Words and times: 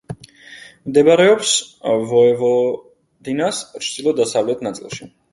მდებარეობს 0.91 1.51
ვოევოდინას 2.13 3.59
ჩრდილო-დასავლეთ 3.83 4.65
ნაწილში. 4.69 5.09